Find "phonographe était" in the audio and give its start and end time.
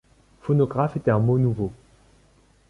0.41-1.11